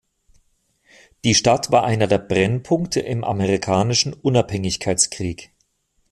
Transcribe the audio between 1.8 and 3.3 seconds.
einer der Brennpunkte im